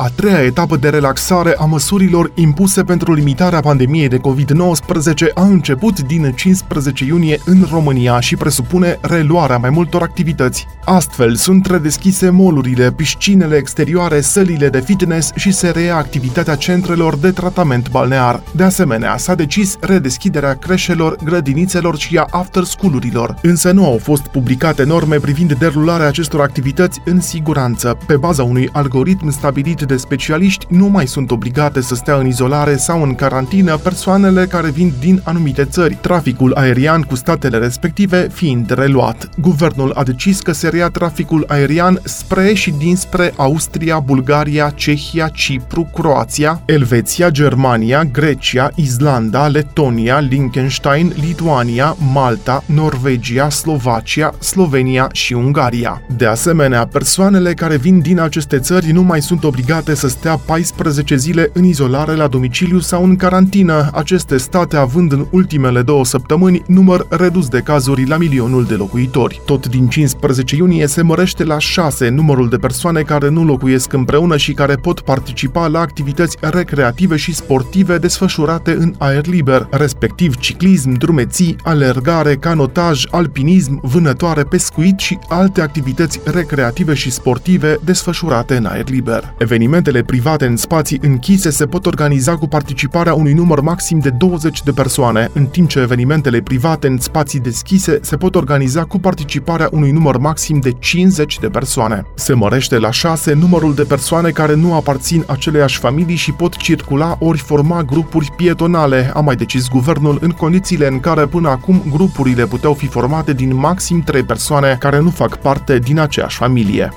a 0.00 0.08
treia 0.14 0.42
etapă 0.42 0.76
de 0.76 0.88
relaxare 0.88 1.54
a 1.58 1.64
măsurilor 1.64 2.32
impuse 2.34 2.82
pentru 2.84 3.12
limitarea 3.12 3.60
pandemiei 3.60 4.08
de 4.08 4.18
COVID-19 4.18 5.32
a 5.34 5.42
început 5.42 6.00
din 6.00 6.32
15 6.32 7.04
iunie 7.04 7.40
în 7.44 7.66
România 7.70 8.20
și 8.20 8.36
presupune 8.36 8.98
reluarea 9.00 9.56
mai 9.56 9.70
multor 9.70 10.02
activități. 10.02 10.66
Astfel, 10.84 11.34
sunt 11.34 11.66
redeschise 11.66 12.30
molurile, 12.30 12.92
piscinele 12.92 13.56
exterioare, 13.56 14.20
sălile 14.20 14.68
de 14.68 14.80
fitness 14.80 15.32
și 15.36 15.52
se 15.52 15.70
reia 15.70 15.96
activitatea 15.96 16.54
centrelor 16.54 17.16
de 17.16 17.30
tratament 17.30 17.90
balnear. 17.90 18.42
De 18.52 18.62
asemenea, 18.62 19.16
s-a 19.16 19.34
decis 19.34 19.76
redeschiderea 19.80 20.54
creșelor, 20.54 21.16
grădinițelor 21.24 21.96
și 21.96 22.16
a 22.16 22.26
after 22.30 22.64
school-urilor, 22.64 23.34
însă 23.42 23.70
nu 23.70 23.84
au 23.84 23.98
fost 24.02 24.26
publicate 24.26 24.84
norme 24.84 25.16
privind 25.16 25.52
derularea 25.52 26.06
acestor 26.06 26.40
activități 26.40 27.00
în 27.04 27.20
siguranță, 27.20 27.98
pe 28.06 28.16
baza 28.16 28.42
unui 28.42 28.68
algoritm 28.72 29.30
stabilit 29.30 29.86
de 29.88 29.96
specialiști 29.96 30.66
nu 30.68 30.86
mai 30.86 31.06
sunt 31.06 31.30
obligate 31.30 31.80
să 31.80 31.94
stea 31.94 32.14
în 32.16 32.26
izolare 32.26 32.76
sau 32.76 33.02
în 33.02 33.14
carantină 33.14 33.76
persoanele 33.76 34.46
care 34.46 34.70
vin 34.70 34.92
din 35.00 35.20
anumite 35.24 35.64
țări, 35.64 35.98
traficul 36.00 36.52
aerian 36.54 37.02
cu 37.02 37.14
statele 37.14 37.58
respective 37.58 38.28
fiind 38.32 38.70
reluat. 38.70 39.28
Guvernul 39.40 39.92
a 39.94 40.02
decis 40.02 40.40
că 40.40 40.52
se 40.52 40.68
rea 40.68 40.88
traficul 40.88 41.44
aerian 41.46 42.00
spre 42.04 42.52
și 42.52 42.70
dinspre 42.70 43.32
Austria, 43.36 43.98
Bulgaria, 43.98 44.72
Cehia, 44.74 45.28
Cipru, 45.28 45.90
Croația, 45.94 46.62
Elveția, 46.64 47.30
Germania, 47.30 48.04
Grecia, 48.04 48.70
Islanda, 48.74 49.46
Letonia, 49.46 50.18
Liechtenstein, 50.18 51.12
Lituania, 51.20 51.96
Malta, 52.12 52.62
Norvegia, 52.66 53.48
Slovacia, 53.50 54.34
Slovenia 54.38 55.08
și 55.12 55.32
Ungaria. 55.32 56.02
De 56.16 56.26
asemenea, 56.26 56.86
persoanele 56.86 57.54
care 57.54 57.76
vin 57.76 58.00
din 58.00 58.20
aceste 58.20 58.58
țări 58.58 58.92
nu 58.92 59.02
mai 59.02 59.22
sunt 59.22 59.44
obligate 59.44 59.76
obligate 59.78 60.06
să 60.06 60.08
stea 60.08 60.36
14 60.36 61.16
zile 61.16 61.50
în 61.52 61.64
izolare 61.64 62.14
la 62.14 62.26
domiciliu 62.26 62.78
sau 62.78 63.04
în 63.04 63.16
carantină, 63.16 63.90
aceste 63.92 64.36
state 64.36 64.76
având 64.76 65.12
în 65.12 65.26
ultimele 65.30 65.82
două 65.82 66.04
săptămâni 66.04 66.62
număr 66.66 67.06
redus 67.10 67.48
de 67.48 67.60
cazuri 67.60 68.06
la 68.06 68.16
milionul 68.16 68.64
de 68.64 68.74
locuitori. 68.74 69.40
Tot 69.44 69.66
din 69.66 69.88
15 69.88 70.56
iunie 70.56 70.86
se 70.86 71.02
mărește 71.02 71.44
la 71.44 71.58
6 71.58 72.08
numărul 72.08 72.48
de 72.48 72.56
persoane 72.56 73.02
care 73.02 73.28
nu 73.28 73.44
locuiesc 73.44 73.92
împreună 73.92 74.36
și 74.36 74.52
care 74.52 74.74
pot 74.74 75.00
participa 75.00 75.66
la 75.66 75.80
activități 75.80 76.36
recreative 76.40 77.16
și 77.16 77.34
sportive 77.34 77.98
desfășurate 77.98 78.72
în 78.72 78.94
aer 78.98 79.26
liber, 79.26 79.66
respectiv 79.70 80.36
ciclism, 80.36 80.92
drumeții, 80.92 81.56
alergare, 81.64 82.36
canotaj, 82.36 83.04
alpinism, 83.10 83.80
vânătoare, 83.82 84.42
pescuit 84.42 84.98
și 84.98 85.18
alte 85.28 85.60
activități 85.60 86.20
recreative 86.24 86.94
și 86.94 87.10
sportive 87.10 87.78
desfășurate 87.84 88.56
în 88.56 88.64
aer 88.66 88.88
liber. 88.88 89.34
Evenimente 89.38 89.66
Evenimentele 89.68 90.06
private 90.06 90.46
în 90.46 90.56
spații 90.56 90.98
închise 91.02 91.50
se 91.50 91.66
pot 91.66 91.86
organiza 91.86 92.36
cu 92.36 92.46
participarea 92.46 93.14
unui 93.14 93.32
număr 93.32 93.60
maxim 93.60 93.98
de 93.98 94.10
20 94.10 94.62
de 94.62 94.70
persoane, 94.70 95.30
în 95.32 95.46
timp 95.46 95.68
ce 95.68 95.78
evenimentele 95.78 96.40
private 96.40 96.86
în 96.86 96.98
spații 96.98 97.40
deschise 97.40 97.98
se 98.02 98.16
pot 98.16 98.34
organiza 98.34 98.84
cu 98.84 98.98
participarea 98.98 99.68
unui 99.72 99.90
număr 99.90 100.18
maxim 100.18 100.60
de 100.60 100.72
50 100.72 101.38
de 101.38 101.48
persoane. 101.48 102.06
Se 102.14 102.34
mărește 102.34 102.78
la 102.78 102.90
6 102.90 103.32
numărul 103.32 103.74
de 103.74 103.82
persoane 103.82 104.30
care 104.30 104.54
nu 104.54 104.74
aparțin 104.74 105.24
aceleiași 105.26 105.78
familii 105.78 106.16
și 106.16 106.32
pot 106.32 106.56
circula 106.56 107.16
ori 107.20 107.38
forma 107.38 107.82
grupuri 107.82 108.32
pietonale, 108.36 109.10
a 109.14 109.20
mai 109.20 109.36
decis 109.36 109.68
guvernul 109.68 110.18
în 110.20 110.30
condițiile 110.30 110.86
în 110.86 111.00
care 111.00 111.26
până 111.26 111.48
acum 111.48 111.82
grupurile 111.90 112.46
puteau 112.46 112.74
fi 112.74 112.86
formate 112.86 113.32
din 113.32 113.56
maxim 113.56 114.00
3 114.00 114.22
persoane 114.22 114.76
care 114.80 115.00
nu 115.00 115.10
fac 115.10 115.36
parte 115.36 115.78
din 115.78 115.98
aceeași 115.98 116.36
familie. 116.36 116.92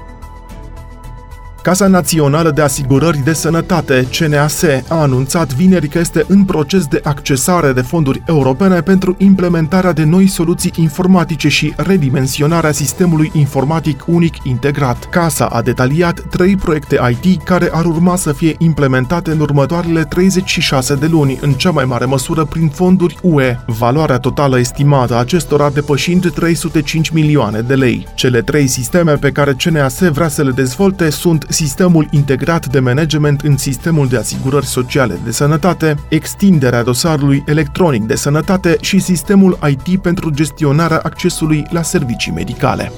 Casa 1.62 1.88
Națională 1.88 2.52
de 2.52 2.62
Asigurări 2.62 3.22
de 3.24 3.34
Sănătate, 3.34 4.08
CNAS, 4.18 4.64
a 4.88 4.96
anunțat 4.96 5.54
vineri 5.54 5.88
că 5.88 6.00
este 6.00 6.26
în 6.28 6.44
proces 6.44 6.86
de 6.86 7.00
accesare 7.04 7.72
de 7.72 7.82
fonduri 7.82 8.24
europene 8.26 8.82
pentru 8.82 9.16
implementarea 9.18 9.92
de 9.92 10.04
noi 10.04 10.28
soluții 10.28 10.72
informatice 10.76 11.48
și 11.48 11.74
redimensionarea 11.78 12.72
sistemului 12.72 13.32
informatic 13.34 14.04
unic 14.08 14.34
integrat. 14.44 15.10
Casa 15.10 15.46
a 15.46 15.62
detaliat 15.62 16.20
trei 16.20 16.56
proiecte 16.56 17.18
IT 17.22 17.44
care 17.44 17.70
ar 17.74 17.86
urma 17.86 18.16
să 18.16 18.32
fie 18.32 18.56
implementate 18.58 19.32
în 19.32 19.40
următoarele 19.40 20.04
36 20.04 20.96
de 20.96 21.08
luni, 21.08 21.40
în 21.42 21.52
cea 21.52 21.72
mai 21.72 21.86
mare 21.86 22.06
măsură 22.06 22.46
prin 22.46 22.68
fonduri 22.68 23.18
UE, 23.22 23.58
valoarea 23.66 24.18
totală 24.18 24.60
estimată 24.60 25.14
a 25.14 25.20
acestora 25.20 25.70
depășind 25.70 26.32
305 26.34 27.10
milioane 27.10 27.60
de 27.60 27.76
lei. 27.76 28.08
Cele 28.14 28.42
trei 28.42 28.68
sisteme 28.68 29.14
pe 29.14 29.32
care 29.32 29.56
CNAS 29.64 30.00
vrea 30.00 30.28
să 30.28 30.44
le 30.44 30.52
dezvolte 30.52 31.10
sunt 31.10 31.46
sistemul 31.52 32.08
integrat 32.12 32.68
de 32.68 32.80
management 32.80 33.42
în 33.42 33.58
sistemul 33.58 34.08
de 34.08 34.18
asigurări 34.18 34.66
sociale 34.66 35.20
de 35.24 35.32
sănătate, 35.32 35.96
extinderea 36.10 36.84
dosarului 36.84 37.44
electronic 37.46 38.04
de 38.04 38.16
sănătate 38.16 38.78
și 38.82 39.00
sistemul 39.00 39.60
IT 39.70 40.02
pentru 40.02 40.30
gestionarea 40.30 41.00
accesului 41.04 41.66
la 41.70 41.82
servicii 41.82 42.32
medicale. 42.32 42.92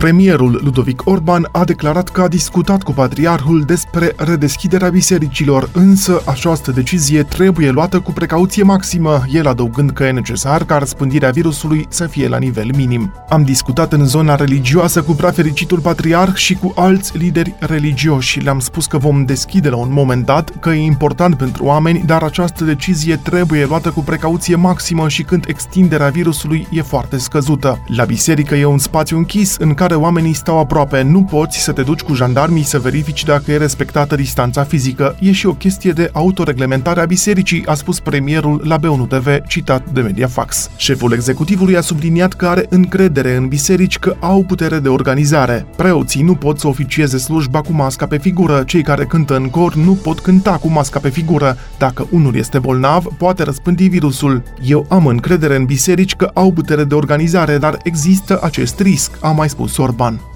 Premierul 0.00 0.60
Ludovic 0.64 1.06
Orban 1.06 1.48
a 1.52 1.64
declarat 1.64 2.08
că 2.08 2.22
a 2.22 2.28
discutat 2.28 2.82
cu 2.82 2.92
patriarhul 2.92 3.62
despre 3.62 4.12
redeschiderea 4.16 4.88
bisericilor, 4.88 5.68
însă 5.72 6.22
această 6.26 6.70
decizie 6.70 7.22
trebuie 7.22 7.70
luată 7.70 8.00
cu 8.00 8.12
precauție 8.12 8.62
maximă, 8.62 9.22
el 9.32 9.46
adăugând 9.46 9.90
că 9.90 10.04
e 10.04 10.10
necesar 10.10 10.64
ca 10.64 10.76
răspândirea 10.78 11.30
virusului 11.30 11.86
să 11.88 12.06
fie 12.06 12.28
la 12.28 12.38
nivel 12.38 12.70
minim. 12.76 13.12
Am 13.28 13.42
discutat 13.42 13.92
în 13.92 14.04
zona 14.04 14.34
religioasă 14.34 15.02
cu 15.02 15.12
prefericitul 15.12 15.78
patriarh 15.78 16.34
și 16.34 16.54
cu 16.54 16.72
alți 16.76 17.18
lideri 17.18 17.54
religioși 17.58 18.30
și 18.30 18.40
le-am 18.40 18.58
spus 18.58 18.86
că 18.86 18.98
vom 18.98 19.24
deschide 19.24 19.68
la 19.68 19.76
un 19.76 19.92
moment 19.92 20.24
dat, 20.24 20.52
că 20.60 20.70
e 20.70 20.84
important 20.84 21.36
pentru 21.36 21.64
oameni, 21.64 22.02
dar 22.06 22.22
această 22.22 22.64
decizie 22.64 23.16
trebuie 23.16 23.66
luată 23.66 23.90
cu 23.90 24.00
precauție 24.00 24.56
maximă 24.56 25.08
și 25.08 25.22
când 25.22 25.44
extinderea 25.48 26.08
virusului 26.08 26.66
e 26.70 26.82
foarte 26.82 27.18
scăzută. 27.18 27.78
La 27.86 28.04
biserică 28.04 28.54
e 28.54 28.64
un 28.64 28.78
spațiu 28.78 29.16
închis 29.16 29.56
în 29.56 29.74
care 29.74 29.89
care 29.90 30.02
oamenii 30.02 30.32
stau 30.32 30.58
aproape, 30.58 31.02
nu 31.02 31.22
poți 31.22 31.58
să 31.58 31.72
te 31.72 31.82
duci 31.82 32.00
cu 32.00 32.14
jandarmii 32.14 32.62
să 32.62 32.78
verifici 32.78 33.24
dacă 33.24 33.52
e 33.52 33.56
respectată 33.56 34.14
distanța 34.16 34.64
fizică. 34.64 35.16
E 35.20 35.32
și 35.32 35.46
o 35.46 35.52
chestie 35.52 35.92
de 35.92 36.10
autoreglementare 36.12 37.00
a 37.00 37.04
bisericii, 37.04 37.66
a 37.66 37.74
spus 37.74 38.00
premierul 38.00 38.60
la 38.64 38.78
B1 38.78 39.08
TV, 39.08 39.26
citat 39.46 39.90
de 39.92 40.00
Mediafax. 40.00 40.70
Șeful 40.76 41.12
executivului 41.12 41.76
a 41.76 41.80
subliniat 41.80 42.32
că 42.32 42.46
are 42.46 42.66
încredere 42.68 43.36
în 43.36 43.48
biserici 43.48 43.98
că 43.98 44.16
au 44.20 44.44
putere 44.44 44.78
de 44.78 44.88
organizare. 44.88 45.66
Preoții 45.76 46.22
nu 46.22 46.34
pot 46.34 46.58
să 46.58 46.68
oficieze 46.68 47.18
slujba 47.18 47.60
cu 47.60 47.72
masca 47.72 48.06
pe 48.06 48.18
figură, 48.18 48.62
cei 48.66 48.82
care 48.82 49.04
cântă 49.04 49.36
în 49.36 49.48
cor 49.48 49.74
nu 49.74 49.92
pot 49.92 50.20
cânta 50.20 50.56
cu 50.56 50.68
masca 50.68 50.98
pe 50.98 51.08
figură. 51.08 51.56
Dacă 51.78 52.06
unul 52.10 52.34
este 52.36 52.58
bolnav, 52.58 53.04
poate 53.18 53.42
răspândi 53.42 53.88
virusul. 53.88 54.42
Eu 54.62 54.86
am 54.88 55.06
încredere 55.06 55.56
în 55.56 55.64
biserici 55.64 56.16
că 56.16 56.30
au 56.34 56.52
putere 56.52 56.84
de 56.84 56.94
organizare, 56.94 57.58
dar 57.58 57.78
există 57.82 58.38
acest 58.42 58.80
risc, 58.80 59.18
a 59.20 59.30
mai 59.30 59.48
spus 59.48 59.72
Orban. 59.80 60.29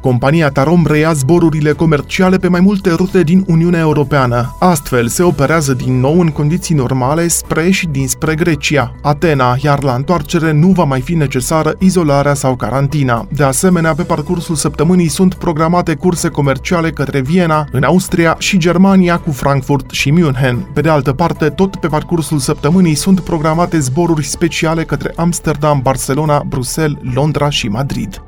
Compania 0.00 0.50
Tarom 0.50 0.86
reia 0.86 1.12
zborurile 1.12 1.72
comerciale 1.72 2.36
pe 2.36 2.48
mai 2.48 2.60
multe 2.60 2.90
rute 2.90 3.22
din 3.22 3.44
Uniunea 3.46 3.80
Europeană. 3.80 4.56
Astfel, 4.58 5.08
se 5.08 5.22
operează 5.22 5.74
din 5.74 6.00
nou 6.00 6.20
în 6.20 6.28
condiții 6.28 6.74
normale 6.74 7.28
spre 7.28 7.70
și 7.70 7.86
dinspre 7.86 8.34
Grecia, 8.34 8.94
Atena, 9.02 9.56
iar 9.62 9.82
la 9.82 9.94
întoarcere 9.94 10.52
nu 10.52 10.68
va 10.68 10.84
mai 10.84 11.00
fi 11.00 11.14
necesară 11.14 11.74
izolarea 11.78 12.34
sau 12.34 12.56
carantina. 12.56 13.26
De 13.32 13.44
asemenea, 13.44 13.94
pe 13.94 14.02
parcursul 14.02 14.54
săptămânii 14.54 15.08
sunt 15.08 15.34
programate 15.34 15.94
curse 15.94 16.28
comerciale 16.28 16.90
către 16.90 17.20
Viena, 17.20 17.66
în 17.72 17.82
Austria 17.82 18.36
și 18.38 18.58
Germania 18.58 19.18
cu 19.18 19.30
Frankfurt 19.30 19.90
și 19.90 20.10
München. 20.10 20.68
Pe 20.74 20.80
de 20.80 20.88
altă 20.88 21.12
parte, 21.12 21.48
tot 21.48 21.76
pe 21.76 21.86
parcursul 21.86 22.38
săptămânii 22.38 22.94
sunt 22.94 23.20
programate 23.20 23.78
zboruri 23.78 24.24
speciale 24.24 24.84
către 24.84 25.12
Amsterdam, 25.16 25.80
Barcelona, 25.82 26.44
Bruxelles, 26.48 26.98
Londra 27.14 27.50
și 27.50 27.68
Madrid. 27.68 28.22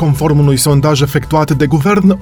Conform 0.00 0.38
unui 0.38 0.56
sondaj 0.56 1.00
efectuat 1.00 1.52
de 1.52 1.66
guvern, 1.66 2.18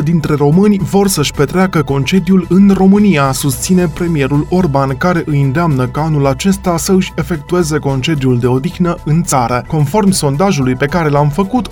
80% 0.00 0.02
dintre 0.02 0.34
români 0.34 0.78
vor 0.78 1.08
să-și 1.08 1.32
petreacă 1.32 1.82
concediul 1.82 2.46
în 2.48 2.70
România, 2.76 3.32
susține 3.32 3.86
premierul 3.86 4.46
Orban, 4.50 4.96
care 4.96 5.22
îi 5.26 5.42
îndeamnă 5.42 5.86
ca 5.86 6.00
anul 6.00 6.26
acesta 6.26 6.76
să 6.76 6.92
își 6.92 7.12
efectueze 7.16 7.78
concediul 7.78 8.38
de 8.38 8.46
odihnă 8.46 8.96
în 9.04 9.22
țară. 9.22 9.64
Conform 9.66 10.10
sondajului 10.10 10.74
pe 10.74 10.86
care 10.86 11.08
l-am 11.08 11.28
făcut, 11.28 11.68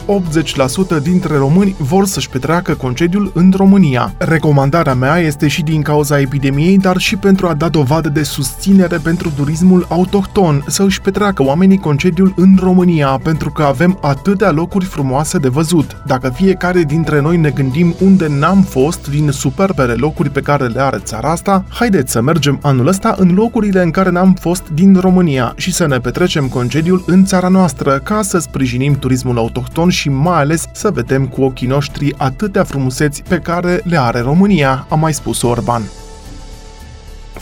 80% 0.98 1.02
dintre 1.02 1.36
români 1.36 1.74
vor 1.78 2.06
să-și 2.06 2.28
petreacă 2.28 2.74
concediul 2.74 3.30
în 3.34 3.52
România. 3.56 4.12
Recomandarea 4.18 4.94
mea 4.94 5.18
este 5.18 5.48
și 5.48 5.62
din 5.62 5.82
cauza 5.82 6.20
epidemiei, 6.20 6.78
dar 6.78 6.96
și 6.96 7.16
pentru 7.16 7.46
a 7.46 7.54
da 7.54 7.68
dovadă 7.68 8.08
de 8.08 8.22
susținere 8.22 8.96
pentru 8.96 9.30
turismul 9.36 9.86
autohton, 9.88 10.64
să 10.66 10.82
își 10.82 11.00
petreacă 11.00 11.42
oamenii 11.42 11.78
concediul 11.78 12.32
în 12.36 12.58
România, 12.60 13.20
pentru 13.22 13.50
că 13.50 13.62
avem 13.62 13.98
atâtea 14.00 14.50
locuri 14.50 14.84
frumoase 14.84 14.98
frumoase 15.00 15.38
de 15.38 15.48
văzut. 15.48 15.96
Dacă 16.06 16.28
fiecare 16.28 16.82
dintre 16.82 17.20
noi 17.20 17.36
ne 17.36 17.50
gândim 17.50 17.94
unde 18.00 18.26
n-am 18.28 18.62
fost 18.62 19.08
din 19.08 19.30
superbele 19.30 19.92
locuri 19.92 20.30
pe 20.30 20.40
care 20.40 20.66
le 20.66 20.80
are 20.80 20.98
țara 20.98 21.30
asta, 21.30 21.64
haideți 21.68 22.12
să 22.12 22.20
mergem 22.20 22.58
anul 22.62 22.86
ăsta 22.86 23.14
în 23.18 23.34
locurile 23.34 23.82
în 23.82 23.90
care 23.90 24.10
n-am 24.10 24.34
fost 24.40 24.68
din 24.68 24.96
România 24.96 25.52
și 25.56 25.72
să 25.72 25.86
ne 25.86 25.98
petrecem 25.98 26.48
concediul 26.48 27.02
în 27.06 27.24
țara 27.24 27.48
noastră 27.48 27.98
ca 27.98 28.22
să 28.22 28.38
sprijinim 28.38 28.94
turismul 28.94 29.38
autohton 29.38 29.88
și 29.88 30.08
mai 30.08 30.38
ales 30.38 30.64
să 30.72 30.90
vedem 30.90 31.26
cu 31.26 31.42
ochii 31.42 31.66
noștri 31.66 32.14
atâtea 32.16 32.64
frumuseți 32.64 33.22
pe 33.28 33.38
care 33.38 33.80
le 33.84 34.00
are 34.00 34.20
România, 34.20 34.86
a 34.88 34.94
mai 34.94 35.14
spus 35.14 35.42
Orban. 35.42 35.82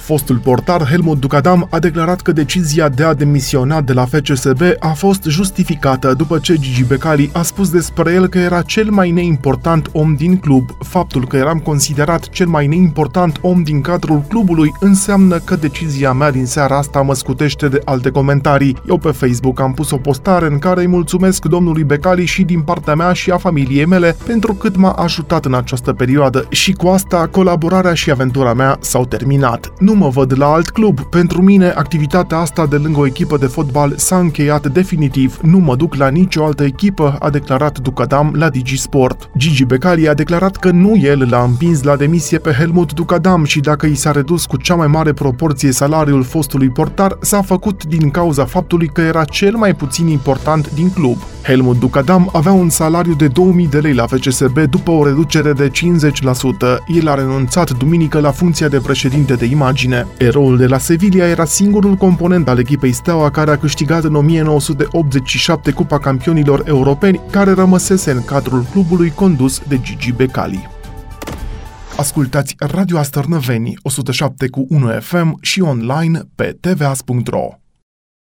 Fostul 0.09 0.37
portar 0.37 0.87
Helmut 0.87 1.21
Ducadam 1.21 1.67
a 1.71 1.79
declarat 1.79 2.21
că 2.21 2.33
decizia 2.33 2.89
de 2.89 3.05
a 3.05 3.15
demisiona 3.15 3.81
de 3.81 3.93
la 3.93 4.05
FCSB 4.05 4.61
a 4.79 4.89
fost 4.89 5.23
justificată 5.23 6.15
după 6.15 6.39
ce 6.39 6.57
Gigi 6.57 6.85
Becali 6.85 7.31
a 7.33 7.43
spus 7.43 7.71
despre 7.71 8.13
el 8.13 8.27
că 8.27 8.39
era 8.39 8.63
cel 8.63 8.91
mai 8.91 9.11
neimportant 9.11 9.89
om 9.93 10.15
din 10.15 10.37
club. 10.37 10.71
Faptul 10.79 11.27
că 11.27 11.37
eram 11.37 11.59
considerat 11.59 12.29
cel 12.29 12.47
mai 12.47 12.67
neimportant 12.67 13.39
om 13.41 13.63
din 13.63 13.81
cadrul 13.81 14.23
clubului 14.29 14.75
înseamnă 14.81 15.39
că 15.39 15.57
decizia 15.57 16.13
mea 16.13 16.31
din 16.31 16.47
seara 16.47 16.77
asta 16.77 17.01
mă 17.01 17.15
scutește 17.15 17.69
de 17.69 17.81
alte 17.85 18.11
comentarii. 18.11 18.77
Eu 18.89 18.99
pe 18.99 19.11
Facebook 19.11 19.61
am 19.61 19.75
pus 19.75 19.91
o 19.91 19.97
postare 19.97 20.47
în 20.47 20.59
care 20.59 20.81
îi 20.81 20.87
mulțumesc 20.87 21.45
domnului 21.45 21.85
Becali 21.85 22.25
și 22.25 22.43
din 22.43 22.61
partea 22.61 22.95
mea 22.95 23.13
și 23.13 23.31
a 23.31 23.37
familiei 23.37 23.87
mele 23.87 24.17
pentru 24.27 24.55
cât 24.55 24.77
m-a 24.77 24.93
ajutat 24.93 25.45
în 25.45 25.55
această 25.55 25.93
perioadă 25.93 26.47
și 26.49 26.73
cu 26.73 26.87
asta 26.89 27.29
colaborarea 27.31 27.95
și 27.95 28.11
aventura 28.11 28.55
mea 28.55 28.79
s-au 28.81 29.07
terminat. 29.07 29.73
Nu 29.79 29.97
mă 29.99 30.09
văd 30.09 30.39
la 30.39 30.47
alt 30.47 30.69
club. 30.69 31.01
Pentru 31.01 31.43
mine, 31.43 31.69
activitatea 31.69 32.39
asta 32.39 32.67
de 32.67 32.77
lângă 32.77 33.01
o 33.01 33.07
echipă 33.07 33.37
de 33.37 33.47
fotbal 33.47 33.93
s-a 33.97 34.19
încheiat 34.19 34.67
definitiv. 34.67 35.39
Nu 35.43 35.59
mă 35.59 35.77
duc 35.77 35.95
la 35.95 36.09
nicio 36.09 36.45
altă 36.45 36.65
echipă, 36.65 37.17
a 37.21 37.31
declarat 37.31 37.79
Ducadam 37.79 38.35
la 38.37 38.49
Digisport. 38.49 39.31
Gigi 39.37 39.65
Becali 39.65 40.09
a 40.09 40.15
declarat 40.15 40.57
că 40.57 40.71
nu 40.71 40.97
el 40.97 41.27
l-a 41.31 41.43
împins 41.43 41.83
la 41.83 41.97
demisie 41.97 42.39
pe 42.39 42.53
Helmut 42.53 42.93
Ducadam 42.93 43.45
și 43.45 43.61
dacă 43.61 43.87
i 43.87 43.95
s-a 43.95 44.11
redus 44.11 44.47
cu 44.47 44.57
cea 44.57 44.75
mai 44.75 44.87
mare 44.87 45.13
proporție 45.13 45.73
salariul 45.73 46.23
fostului 46.23 46.69
portar, 46.69 47.17
s-a 47.21 47.43
făcut 47.43 47.85
din 47.85 48.11
cauza 48.11 48.45
faptului 48.45 48.89
că 48.89 49.01
era 49.01 49.25
cel 49.25 49.57
mai 49.57 49.75
puțin 49.75 50.07
important 50.07 50.71
din 50.75 50.91
club. 50.91 51.17
Helmut 51.43 51.79
Ducadam 51.79 52.31
avea 52.33 52.53
un 52.53 52.69
salariu 52.69 53.15
de 53.15 53.29
2000 53.29 53.67
de 53.67 53.79
lei 53.79 53.95
la 53.95 54.07
FCSB 54.07 54.59
după 54.59 54.91
o 54.91 55.05
reducere 55.05 55.53
de 55.53 55.71
50%. 55.71 55.73
El 56.87 57.09
a 57.09 57.15
renunțat 57.15 57.71
duminică 57.71 58.21
la 58.21 58.31
funcția 58.31 58.69
de 58.69 58.79
președinte 58.79 59.35
de 59.35 59.45
imagine. 59.45 59.88
Eroul 60.19 60.57
de 60.57 60.67
la 60.67 60.79
Sevilla 60.79 61.27
era 61.27 61.45
singurul 61.45 61.95
component 61.95 62.49
al 62.49 62.59
echipei 62.59 62.93
Steaua 62.93 63.31
care 63.31 63.51
a 63.51 63.59
câștigat 63.59 64.05
în 64.05 64.15
1987 64.15 65.71
Cupa 65.71 65.99
Campionilor 65.99 66.63
Europeni, 66.67 67.21
care 67.31 67.53
rămăsese 67.53 68.11
în 68.11 68.25
cadrul 68.25 68.67
clubului 68.73 69.11
condus 69.11 69.63
de 69.69 69.81
Gigi 69.83 70.13
Becali. 70.13 70.69
Ascultați 71.97 72.55
Radio 72.59 72.99
Astărnăveni 72.99 73.75
107 73.83 74.49
cu 74.49 74.67
1 74.69 74.89
FM 75.01 75.39
și 75.41 75.61
online 75.61 76.21
pe 76.35 76.57
tvas.ro. 76.61 77.49